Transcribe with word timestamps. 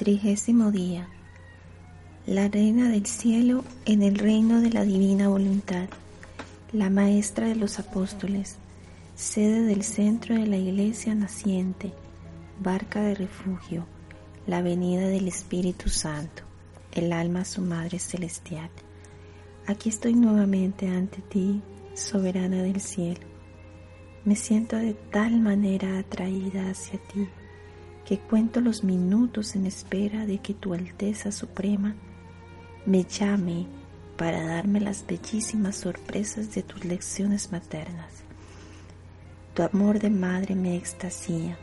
Trigésimo 0.00 0.70
día. 0.70 1.10
La 2.24 2.48
Reina 2.48 2.88
del 2.88 3.04
Cielo 3.04 3.64
en 3.84 4.02
el 4.02 4.16
reino 4.16 4.62
de 4.62 4.70
la 4.70 4.82
Divina 4.82 5.28
Voluntad, 5.28 5.90
la 6.72 6.88
Maestra 6.88 7.48
de 7.48 7.54
los 7.54 7.78
Apóstoles, 7.78 8.56
sede 9.14 9.60
del 9.60 9.82
centro 9.82 10.34
de 10.36 10.46
la 10.46 10.56
Iglesia 10.56 11.14
naciente, 11.14 11.92
barca 12.60 13.02
de 13.02 13.14
refugio, 13.14 13.84
la 14.46 14.62
venida 14.62 15.06
del 15.06 15.28
Espíritu 15.28 15.90
Santo, 15.90 16.44
el 16.92 17.12
alma 17.12 17.44
su 17.44 17.60
Madre 17.60 17.98
Celestial. 17.98 18.70
Aquí 19.66 19.90
estoy 19.90 20.14
nuevamente 20.14 20.88
ante 20.88 21.20
ti, 21.20 21.60
soberana 21.92 22.62
del 22.62 22.80
cielo. 22.80 23.26
Me 24.24 24.34
siento 24.34 24.76
de 24.76 24.94
tal 24.94 25.38
manera 25.40 25.98
atraída 25.98 26.70
hacia 26.70 26.98
ti 27.00 27.28
que 28.04 28.18
cuento 28.18 28.60
los 28.60 28.84
minutos 28.84 29.54
en 29.54 29.66
espera 29.66 30.26
de 30.26 30.38
que 30.38 30.54
tu 30.54 30.74
Alteza 30.74 31.32
Suprema 31.32 31.94
me 32.86 33.04
llame 33.04 33.66
para 34.16 34.44
darme 34.44 34.80
las 34.80 35.06
bellísimas 35.06 35.76
sorpresas 35.76 36.54
de 36.54 36.62
tus 36.62 36.84
lecciones 36.84 37.52
maternas. 37.52 38.12
Tu 39.54 39.62
amor 39.62 39.98
de 39.98 40.10
madre 40.10 40.54
me 40.54 40.76
extasía 40.76 41.58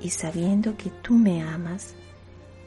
y 0.00 0.10
sabiendo 0.10 0.76
que 0.76 0.90
tú 0.90 1.14
me 1.14 1.42
amas, 1.42 1.94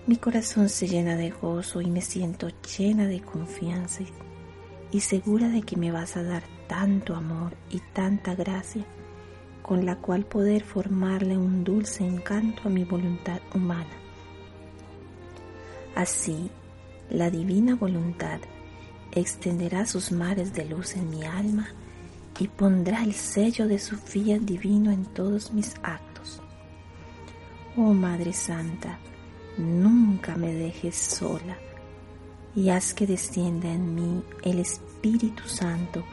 mi 0.08 0.18
corazón 0.18 0.70
se 0.70 0.88
llena 0.88 1.16
de 1.16 1.30
gozo 1.30 1.82
y 1.82 1.90
me 1.90 2.02
siento 2.02 2.50
llena 2.78 3.08
de 3.08 3.22
confianza 3.22 4.04
y 4.92 5.00
segura 5.00 5.48
de 5.48 5.62
que 5.62 5.78
me 5.78 5.92
vas 5.92 6.18
a 6.18 6.24
dar 6.24 6.44
tanto 6.68 7.16
amor 7.16 7.56
y 7.70 7.80
tanta 7.94 8.36
gracia 8.36 8.86
con 9.72 9.86
la 9.86 9.96
cual 9.96 10.26
poder 10.26 10.66
formarle 10.66 11.38
un 11.38 11.64
dulce 11.64 12.06
encanto 12.06 12.64
a 12.66 12.70
mi 12.70 12.84
voluntad 12.84 13.40
humana. 13.56 13.96
Así, 15.96 16.50
la 17.10 17.30
divina 17.30 17.76
voluntad 17.76 18.42
extenderá 19.14 19.86
sus 19.86 20.12
mares 20.12 20.54
de 20.54 20.66
luz 20.66 20.98
en 20.98 21.10
mi 21.10 21.24
alma 21.24 21.70
y 22.38 22.50
pondrá 22.50 23.02
el 23.02 23.14
sello 23.14 23.66
de 23.66 23.80
su 23.80 23.96
fiat 23.96 24.42
divino 24.42 24.92
en 24.92 25.06
todos 25.06 25.54
mis 25.54 25.74
actos. 25.84 26.42
Oh 27.78 27.94
Madre 27.94 28.34
Santa, 28.34 29.00
nunca 29.58 30.36
me 30.36 30.54
dejes 30.54 30.98
sola 30.98 31.58
y 32.58 32.72
haz 32.72 32.94
que 32.94 33.08
descienda 33.08 33.72
en 33.72 33.96
mí 33.96 34.22
el 34.44 34.60
Espíritu 34.60 35.48
Santo 35.48 36.04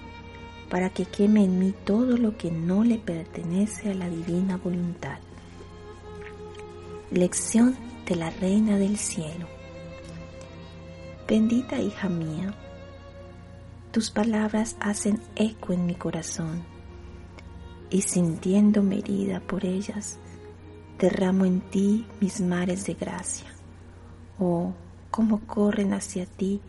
para 0.71 0.91
que 0.91 1.07
queme 1.07 1.45
en 1.45 1.59
mí 1.59 1.75
todo 1.85 2.17
lo 2.17 2.37
que 2.37 2.51
no 2.51 2.85
le 2.85 2.99
pertenece 2.99 3.91
a 3.91 3.95
la 3.95 4.09
divina 4.09 4.57
voluntad. 4.57 5.19
Lección 7.11 7.77
de 8.07 8.17
la 8.17 8.31
Reina 8.31 8.77
del 8.77 8.99
Cielo. 8.99 9.47
Bendita 11.27 11.81
hija 11.81 12.09
mía, 12.09 12.55
tus 13.93 14.11
palabras 14.11 14.77
hacen 14.81 15.21
eco 15.37 15.73
en 15.73 15.87
mi 15.87 15.95
corazón 15.95 16.63
y 17.91 18.03
sintiéndome 18.03 18.99
herida 18.99 19.41
por 19.41 19.65
ellas, 19.65 20.19
derramo 20.99 21.47
en 21.47 21.61
ti 21.61 22.07
mis 22.21 22.41
mares 22.41 22.85
de 22.85 22.95
gracia. 22.95 23.49
Oh, 24.39 24.73
cómo 25.11 25.41
corren 25.47 25.95
hacia 25.95 26.27
ti 26.27 26.61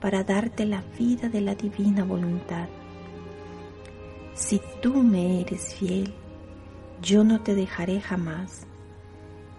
para 0.00 0.24
darte 0.24 0.66
la 0.66 0.82
vida 0.98 1.28
de 1.28 1.40
la 1.40 1.54
divina 1.54 2.04
voluntad 2.04 2.68
si 4.40 4.58
tú 4.80 4.94
me 5.02 5.42
eres 5.42 5.74
fiel, 5.74 6.14
yo 7.02 7.24
no 7.24 7.42
te 7.42 7.54
dejaré 7.54 8.00
jamás. 8.00 8.66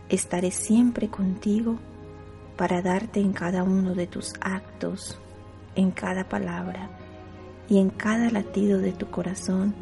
Estaré 0.09 0.49
siempre 0.49 1.07
contigo 1.07 1.77
para 2.57 2.81
darte 2.81 3.19
en 3.19 3.31
cada 3.31 3.61
uno 3.61 3.93
de 3.93 4.07
tus 4.07 4.33
actos, 4.41 5.19
en 5.75 5.91
cada 5.91 6.27
palabra 6.27 6.89
y 7.69 7.77
en 7.77 7.91
cada 7.91 8.31
latido 8.31 8.79
de 8.79 8.91
tu 8.91 9.07
corazón 9.11 9.75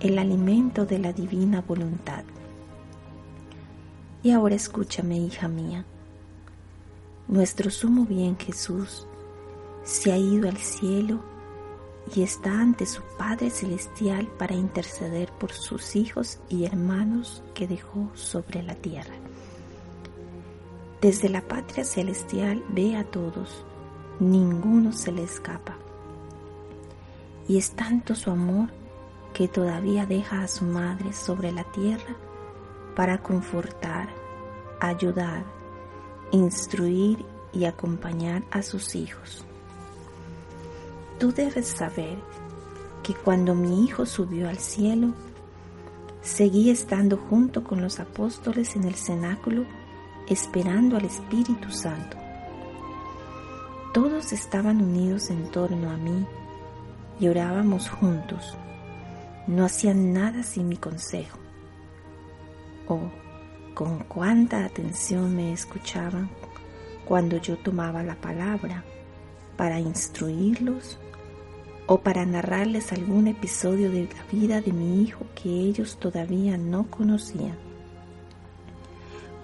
el 0.00 0.18
alimento 0.18 0.84
de 0.84 0.98
la 0.98 1.14
divina 1.14 1.62
voluntad. 1.62 2.24
Y 4.22 4.32
ahora 4.32 4.54
escúchame, 4.54 5.16
hija 5.16 5.48
mía. 5.48 5.86
Nuestro 7.26 7.70
sumo 7.70 8.04
bien 8.04 8.36
Jesús 8.36 9.06
se 9.82 10.12
ha 10.12 10.18
ido 10.18 10.46
al 10.46 10.58
cielo 10.58 11.39
y 12.14 12.22
está 12.22 12.60
ante 12.60 12.86
su 12.86 13.02
Padre 13.18 13.50
Celestial 13.50 14.26
para 14.38 14.54
interceder 14.54 15.30
por 15.32 15.52
sus 15.52 15.94
hijos 15.94 16.38
y 16.48 16.64
hermanos 16.64 17.42
que 17.54 17.68
dejó 17.68 18.10
sobre 18.14 18.62
la 18.62 18.74
tierra. 18.74 19.14
Desde 21.00 21.30
la 21.30 21.40
patria 21.40 21.84
celestial 21.84 22.62
ve 22.68 22.94
a 22.96 23.04
todos, 23.04 23.64
ninguno 24.18 24.92
se 24.92 25.12
le 25.12 25.22
escapa. 25.22 25.78
Y 27.48 27.56
es 27.56 27.70
tanto 27.70 28.14
su 28.14 28.30
amor 28.30 28.68
que 29.32 29.48
todavía 29.48 30.04
deja 30.04 30.42
a 30.42 30.48
su 30.48 30.66
madre 30.66 31.12
sobre 31.14 31.52
la 31.52 31.64
tierra 31.64 32.16
para 32.94 33.22
confortar, 33.22 34.10
ayudar, 34.78 35.44
instruir 36.32 37.24
y 37.52 37.64
acompañar 37.64 38.42
a 38.50 38.62
sus 38.62 38.94
hijos. 38.94 39.46
Tú 41.20 41.32
debes 41.34 41.66
saber 41.66 42.16
que 43.02 43.12
cuando 43.12 43.54
mi 43.54 43.84
Hijo 43.84 44.06
subió 44.06 44.48
al 44.48 44.56
cielo, 44.56 45.12
seguí 46.22 46.70
estando 46.70 47.18
junto 47.18 47.62
con 47.62 47.82
los 47.82 48.00
apóstoles 48.00 48.74
en 48.74 48.84
el 48.84 48.94
cenáculo 48.94 49.66
esperando 50.30 50.96
al 50.96 51.04
Espíritu 51.04 51.70
Santo. 51.70 52.16
Todos 53.92 54.32
estaban 54.32 54.80
unidos 54.80 55.28
en 55.28 55.50
torno 55.50 55.90
a 55.90 55.98
mí 55.98 56.26
y 57.20 57.28
orábamos 57.28 57.90
juntos. 57.90 58.56
No 59.46 59.66
hacían 59.66 60.14
nada 60.14 60.42
sin 60.42 60.68
mi 60.68 60.78
consejo. 60.78 61.38
Oh, 62.88 63.10
con 63.74 64.04
cuánta 64.04 64.64
atención 64.64 65.36
me 65.36 65.52
escuchaban 65.52 66.30
cuando 67.04 67.36
yo 67.36 67.58
tomaba 67.58 68.02
la 68.02 68.14
palabra 68.14 68.84
para 69.58 69.78
instruirlos 69.78 70.98
o 71.92 71.98
para 71.98 72.24
narrarles 72.24 72.92
algún 72.92 73.26
episodio 73.26 73.90
de 73.90 74.04
la 74.04 74.22
vida 74.30 74.60
de 74.60 74.72
mi 74.72 75.02
hijo 75.02 75.26
que 75.34 75.48
ellos 75.48 75.98
todavía 75.98 76.56
no 76.56 76.88
conocían, 76.88 77.58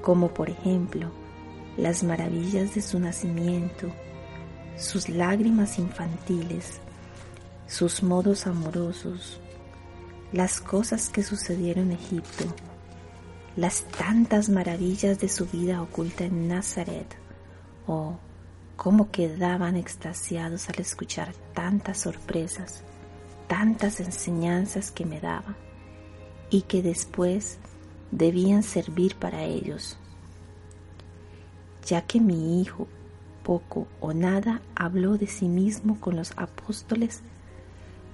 como 0.01 0.29
por 0.29 0.49
ejemplo 0.49 1.11
las 1.77 2.05
maravillas 2.05 2.73
de 2.77 2.83
su 2.83 3.01
nacimiento, 3.01 3.91
sus 4.77 5.09
lágrimas 5.09 5.81
infantiles, 5.81 6.79
sus 7.67 8.05
modos 8.05 8.47
amorosos, 8.47 9.41
las 10.33 10.61
cosas 10.61 11.09
que 11.09 11.25
sucedieron 11.25 11.91
en 11.91 11.99
Egipto, 11.99 12.45
las 13.57 13.83
tantas 13.99 14.49
maravillas 14.51 15.19
de 15.19 15.29
su 15.29 15.47
vida 15.47 15.83
oculta 15.83 16.27
en 16.27 16.47
Nazaret, 16.47 17.13
o 17.89 18.21
cómo 18.77 19.11
quedaban 19.11 19.77
extasiados 19.77 20.69
al 20.69 20.81
escuchar 20.81 21.33
tantas 21.55 21.99
sorpresas, 21.99 22.83
tantas 23.49 24.01
enseñanzas 24.01 24.91
que 24.91 25.05
me 25.05 25.21
daba 25.21 25.57
y 26.51 26.63
que 26.63 26.83
después 26.83 27.59
debían 28.11 28.63
servir 28.63 29.17
para 29.17 29.45
ellos, 29.45 29.99
ya 31.85 32.03
que 32.03 32.21
mi 32.21 32.61
hijo 32.61 32.87
poco 33.43 33.87
o 34.01 34.13
nada 34.13 34.61
habló 34.75 35.17
de 35.19 35.27
sí 35.27 35.49
mismo 35.49 35.99
con 36.01 36.17
los 36.17 36.33
apóstoles, 36.37 37.23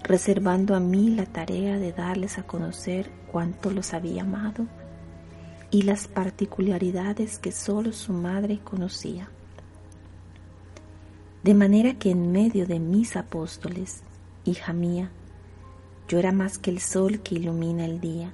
reservando 0.03 0.75
a 0.75 0.81
mí 0.81 1.11
la 1.11 1.27
tarea 1.27 1.79
de 1.79 1.93
darles 1.93 2.39
a 2.39 2.43
conocer 2.43 3.11
cuánto 3.31 3.71
los 3.71 3.95
había 3.95 4.23
amado 4.23 4.67
y 5.71 5.83
las 5.83 6.07
particularidades 6.07 7.39
que 7.39 7.51
solo 7.51 7.93
su 7.93 8.13
madre 8.13 8.61
conocía. 8.63 9.31
De 11.43 11.55
manera 11.55 11.95
que 11.95 12.11
en 12.11 12.31
medio 12.31 12.67
de 12.67 12.79
mis 12.79 13.17
apóstoles, 13.17 14.03
hija 14.45 14.73
mía, 14.73 15.11
yo 16.07 16.21
era 16.21 16.31
más 16.31 16.57
que 16.57 16.71
el 16.71 16.79
sol 16.79 17.19
que 17.21 17.35
ilumina 17.35 17.85
el 17.85 18.01
día. 18.01 18.33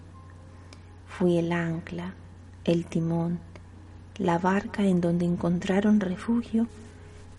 Fui 1.07 1.39
el 1.39 1.53
ancla, 1.53 2.15
el 2.65 2.85
timón, 2.85 3.39
la 4.19 4.39
barca 4.39 4.85
en 4.85 5.01
donde 5.01 5.25
encontraron 5.25 6.01
refugio 6.01 6.67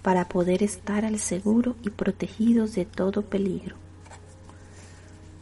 para 0.02 0.28
poder 0.28 0.64
estar 0.64 1.06
al 1.06 1.20
seguro 1.20 1.76
y 1.84 1.92
protegidos 1.92 2.74
de 2.74 2.86
todo 2.86 3.22
peligro. 3.22 3.76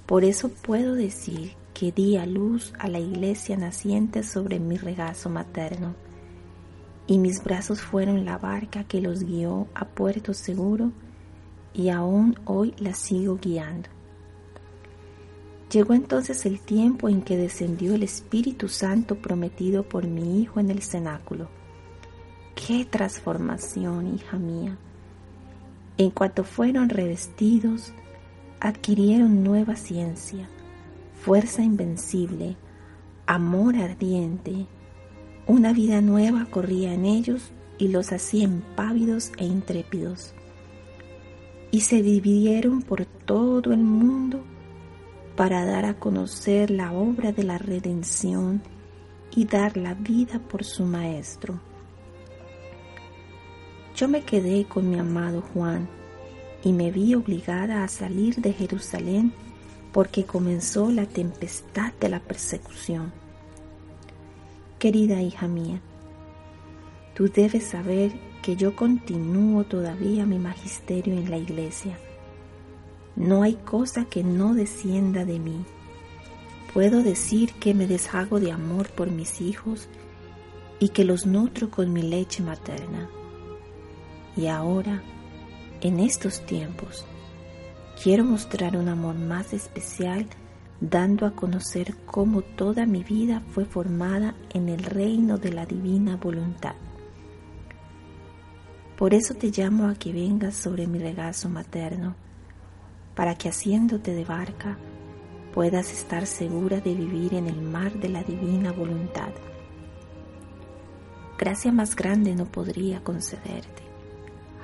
Por 0.06 0.26
eso 0.26 0.50
puedo 0.50 0.96
decir 0.96 1.54
que 1.74 1.94
di 1.94 2.18
a 2.18 2.26
luz 2.26 2.74
a 2.80 2.90
la 2.90 3.00
iglesia 3.00 3.56
naciente 3.56 4.24
sobre 4.24 4.60
mi 4.60 4.76
regazo 4.76 5.30
materno 5.30 5.96
y 7.08 7.18
mis 7.18 7.44
brazos 7.44 7.82
fueron 7.82 8.26
la 8.26 8.38
barca 8.38 8.84
que 8.84 9.02
los 9.02 9.24
guió 9.24 9.68
a 9.74 9.86
puerto 9.86 10.34
seguro 10.34 10.92
y 11.74 11.90
aún 11.90 12.38
hoy 12.46 12.74
la 12.78 12.94
sigo 12.94 13.40
guiando. 13.42 13.90
Llegó 15.72 15.94
entonces 15.94 16.46
el 16.46 16.60
tiempo 16.60 17.10
en 17.10 17.22
que 17.22 17.38
descendió 17.38 17.96
el 17.96 18.04
Espíritu 18.04 18.70
Santo 18.70 19.16
prometido 19.16 19.84
por 19.84 20.08
mi 20.08 20.42
Hijo 20.42 20.60
en 20.60 20.70
el 20.70 20.82
cenáculo, 20.82 21.50
qué 22.56 22.86
transformación, 22.86 24.16
hija 24.16 24.38
mía. 24.38 24.78
En 25.98 26.10
cuanto 26.12 26.44
fueron 26.44 26.90
revestidos, 26.90 27.92
adquirieron 28.60 29.44
nueva 29.44 29.76
ciencia, 29.76 30.48
fuerza 31.22 31.64
invencible, 31.64 32.56
amor 33.26 33.76
ardiente. 33.76 34.68
Una 35.48 35.72
vida 35.72 36.02
nueva 36.02 36.46
corría 36.52 36.94
en 36.94 37.06
ellos 37.06 37.52
y 37.78 37.88
los 37.88 38.12
hacía 38.12 38.44
impávidos 38.44 39.32
e 39.38 39.46
intrépidos. 39.46 40.34
Y 41.72 41.82
se 41.82 42.02
dividieron 42.02 42.82
por 42.82 43.06
todo 43.06 43.72
el 43.72 43.80
mundo 43.80 44.44
para 45.38 45.66
dar 45.66 45.86
a 45.86 45.94
conocer 45.94 46.70
la 46.70 46.92
obra 46.92 47.32
de 47.32 47.44
la 47.44 47.58
redención 47.58 48.62
y 49.34 49.46
dar 49.46 49.78
la 49.78 49.94
vida 49.94 50.40
por 50.40 50.66
su 50.66 50.84
Maestro. 50.84 51.62
Yo 53.96 54.10
me 54.10 54.24
quedé 54.24 54.66
con 54.66 54.90
mi 54.90 55.00
amado 55.00 55.42
Juan 55.54 55.88
y 56.62 56.74
me 56.74 56.92
vi 56.92 57.16
obligada 57.16 57.86
a 57.86 57.88
salir 57.88 58.36
de 58.36 58.52
Jerusalén 58.52 59.32
porque 59.94 60.26
comenzó 60.26 60.92
la 60.92 61.06
tempestad 61.06 61.94
de 62.02 62.10
la 62.10 62.20
persecución. 62.20 63.27
Querida 64.80 65.24
hija 65.24 65.48
mía, 65.48 65.82
tú 67.16 67.30
debes 67.30 67.64
saber 67.64 68.12
que 68.44 68.56
yo 68.56 68.76
continúo 68.76 69.64
todavía 69.64 70.28
mi 70.28 70.38
magisterio 70.38 71.16
en 71.16 71.32
la 71.32 71.38
iglesia. 71.38 71.98
No 73.16 73.42
hay 73.42 73.56
cosa 73.56 74.06
que 74.06 74.24
no 74.24 74.54
descienda 74.54 75.26
de 75.26 75.40
mí. 75.40 75.66
Puedo 76.76 77.02
decir 77.02 77.54
que 77.54 77.74
me 77.74 77.88
deshago 77.88 78.40
de 78.40 78.52
amor 78.52 78.92
por 78.92 79.10
mis 79.10 79.42
hijos 79.42 79.90
y 80.80 80.90
que 80.90 81.06
los 81.06 81.26
nutro 81.26 81.72
con 81.72 81.92
mi 81.92 82.04
leche 82.04 82.44
materna. 82.44 83.10
Y 84.36 84.46
ahora, 84.46 85.02
en 85.82 86.00
estos 86.00 86.46
tiempos, 86.46 87.04
quiero 88.04 88.24
mostrar 88.24 88.78
un 88.78 88.90
amor 88.90 89.16
más 89.16 89.54
especial 89.54 90.28
dando 90.80 91.26
a 91.26 91.32
conocer 91.32 91.96
cómo 92.06 92.42
toda 92.42 92.86
mi 92.86 93.04
vida 93.04 93.42
fue 93.52 93.66
formada 93.66 94.36
en 94.54 94.70
el 94.70 94.84
reino 94.84 95.38
de 95.38 95.52
la 95.52 95.66
divina 95.66 96.18
voluntad. 96.18 96.76
Por 98.98 99.14
eso 99.14 99.34
te 99.36 99.52
llamo 99.52 99.88
a 99.88 99.96
que 99.96 100.12
vengas 100.12 100.56
sobre 100.56 100.88
mi 100.88 101.00
regazo 101.00 101.50
materno, 101.50 102.16
para 103.16 103.36
que 103.36 103.50
haciéndote 103.50 104.14
de 104.14 104.26
barca 104.26 104.78
puedas 105.54 105.92
estar 105.92 106.28
segura 106.28 106.80
de 106.82 106.94
vivir 106.94 107.34
en 107.34 107.48
el 107.48 107.62
mar 107.62 107.94
de 107.94 108.10
la 108.10 108.24
divina 108.24 108.72
voluntad. 108.72 109.30
Gracia 111.38 111.72
más 111.72 111.96
grande 111.96 112.36
no 112.36 112.46
podría 112.46 113.04
concederte. 113.04 113.84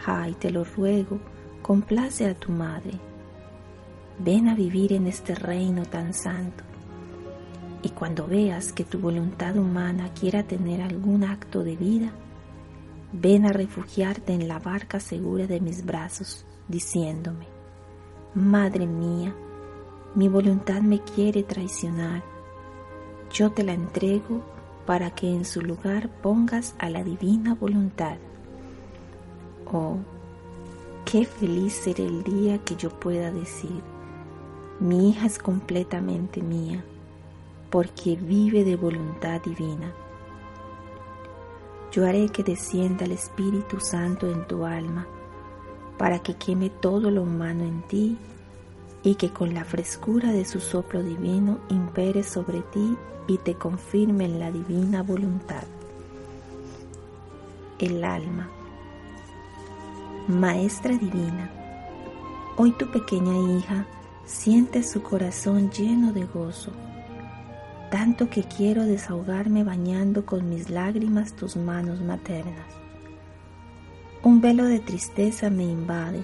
Ay, 0.06 0.34
te 0.34 0.50
lo 0.50 0.64
ruego, 0.64 1.20
complace 1.62 2.28
a 2.28 2.34
tu 2.34 2.52
madre. 2.52 3.00
Ven 4.20 4.48
a 4.48 4.56
vivir 4.56 4.94
en 4.94 5.08
este 5.08 5.36
reino 5.36 5.86
tan 5.86 6.14
santo. 6.14 6.64
Y 7.82 7.90
cuando 7.90 8.28
veas 8.28 8.72
que 8.72 8.84
tu 8.84 9.00
voluntad 9.00 9.58
humana 9.58 10.14
quiera 10.14 10.44
tener 10.44 10.82
algún 10.82 11.24
acto 11.24 11.64
de 11.64 11.76
vida, 11.76 12.12
ven 13.12 13.46
a 13.46 13.54
refugiarte 13.54 14.34
en 14.34 14.48
la 14.48 14.60
barca 14.60 15.00
segura 15.00 15.48
de 15.48 15.60
mis 15.60 15.86
brazos, 15.86 16.46
diciéndome, 16.68 17.48
Madre 18.36 18.88
mía, 18.88 19.36
mi 20.16 20.28
voluntad 20.28 20.82
me 20.82 21.00
quiere 21.02 21.44
traicionar. 21.44 22.24
Yo 23.32 23.52
te 23.52 23.64
la 23.64 23.74
entrego 23.74 24.44
para 24.86 25.12
que 25.12 25.34
en 25.34 25.46
su 25.46 25.62
lugar 25.62 26.10
pongas 26.22 26.76
a 26.78 26.90
la 26.90 27.04
divina 27.04 27.56
voluntad. 27.56 28.18
Oh, 29.72 29.98
qué 31.06 31.26
feliz 31.26 31.74
será 31.74 32.04
el 32.04 32.24
día 32.24 32.60
que 32.60 32.76
yo 32.76 32.90
pueda 32.90 33.32
decir, 33.32 33.82
mi 34.80 35.10
hija 35.10 35.28
es 35.28 35.38
completamente 35.38 36.42
mía, 36.42 36.84
porque 37.70 38.16
vive 38.16 38.64
de 38.64 38.76
voluntad 38.76 39.42
divina. 39.42 39.94
Yo 41.92 42.08
haré 42.08 42.30
que 42.30 42.44
descienda 42.44 43.06
el 43.06 43.12
Espíritu 43.12 43.80
Santo 43.80 44.28
en 44.28 44.48
tu 44.48 44.66
alma, 44.66 45.08
para 45.98 46.20
que 46.20 46.36
queme 46.36 46.70
todo 46.70 47.12
lo 47.12 47.22
humano 47.22 47.64
en 47.64 47.84
ti 47.84 48.18
y 49.04 49.16
que 49.16 49.30
con 49.30 49.54
la 49.54 49.64
frescura 49.64 50.32
de 50.32 50.44
su 50.44 50.60
soplo 50.60 51.04
divino 51.04 51.60
impere 51.70 52.24
sobre 52.24 52.62
ti 52.62 52.98
y 53.28 53.38
te 53.38 53.56
confirme 53.56 54.26
en 54.26 54.40
la 54.40 54.52
divina 54.52 55.04
voluntad. 55.04 55.64
El 57.80 58.04
alma. 58.04 58.50
Maestra 60.28 60.98
Divina, 60.98 61.52
hoy 62.56 62.72
tu 62.72 62.90
pequeña 62.90 63.38
hija 63.58 63.86
siente 64.26 64.84
su 64.84 65.02
corazón 65.02 65.72
lleno 65.72 66.14
de 66.14 66.26
gozo, 66.26 66.72
tanto 67.92 68.30
que 68.30 68.44
quiero 68.44 68.86
desahogarme 68.86 69.64
bañando 69.64 70.26
con 70.26 70.50
mis 70.50 70.70
lágrimas 70.70 71.34
tus 71.34 71.56
manos 71.56 72.02
maternas. 72.02 72.66
Un 74.24 74.42
velo 74.42 74.66
de 74.66 74.80
tristeza 74.80 75.50
me 75.50 75.64
invade 75.64 76.24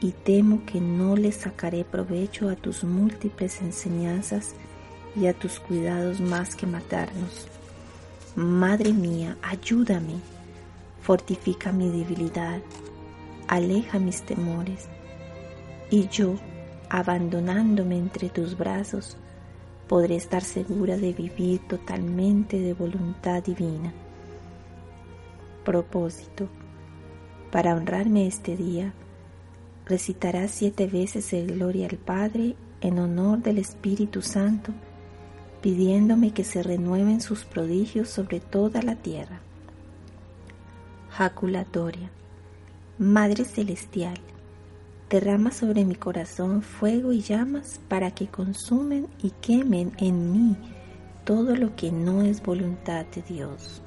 y 0.00 0.12
temo 0.12 0.64
que 0.64 0.80
no 0.80 1.16
le 1.16 1.30
sacaré 1.32 1.84
provecho 1.84 2.48
a 2.48 2.56
tus 2.56 2.84
múltiples 2.84 3.60
enseñanzas 3.60 4.54
y 5.14 5.26
a 5.26 5.34
tus 5.34 5.60
cuidados 5.60 6.20
más 6.20 6.56
que 6.56 6.66
matarnos. 6.66 7.46
Madre 8.34 8.92
mía, 8.92 9.36
ayúdame, 9.42 10.14
fortifica 11.02 11.72
mi 11.72 11.90
debilidad 11.90 12.60
aleja 13.50 13.98
mis 13.98 14.22
temores, 14.22 14.86
y 15.90 16.08
yo, 16.08 16.36
abandonándome 16.90 17.96
entre 17.96 18.28
tus 18.28 18.58
brazos, 18.58 19.16
podré 19.88 20.16
estar 20.16 20.42
segura 20.42 20.96
de 20.96 21.12
vivir 21.12 21.60
totalmente 21.66 22.58
de 22.58 22.74
voluntad 22.74 23.42
divina. 23.42 23.92
Propósito. 25.64 26.48
Para 27.50 27.74
honrarme 27.74 28.26
este 28.26 28.56
día, 28.56 28.92
recitarás 29.86 30.50
siete 30.50 30.86
veces 30.86 31.32
el 31.32 31.54
Gloria 31.54 31.88
al 31.88 31.96
Padre 31.96 32.56
en 32.80 32.98
honor 32.98 33.38
del 33.38 33.58
Espíritu 33.58 34.22
Santo, 34.22 34.72
pidiéndome 35.60 36.32
que 36.32 36.44
se 36.44 36.62
renueven 36.62 37.20
sus 37.20 37.44
prodigios 37.44 38.08
sobre 38.08 38.40
toda 38.40 38.82
la 38.82 38.96
tierra. 38.96 39.40
Jaculatoria. 41.10 42.10
Madre 42.98 43.44
Celestial, 43.44 44.18
derrama 45.10 45.50
sobre 45.50 45.84
mi 45.84 45.96
corazón 45.96 46.62
fuego 46.62 47.12
y 47.12 47.20
llamas 47.20 47.80
para 47.88 48.12
que 48.12 48.28
consumen 48.28 49.08
y 49.20 49.30
quemen 49.42 49.92
en 49.98 50.32
mí 50.32 50.56
todo 51.24 51.56
lo 51.56 51.74
que 51.74 51.90
no 51.90 52.22
es 52.22 52.40
voluntad 52.40 53.04
de 53.06 53.22
Dios. 53.22 53.82